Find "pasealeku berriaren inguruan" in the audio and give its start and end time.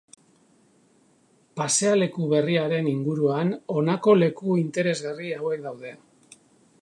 1.59-3.53